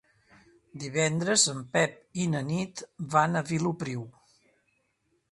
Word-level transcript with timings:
Divendres 0.83 1.43
en 1.51 1.59
Pep 1.75 2.17
i 2.23 2.25
na 2.31 2.41
Nit 2.47 2.81
van 3.17 3.35
a 3.35 3.43
Vilopriu. 3.51 4.07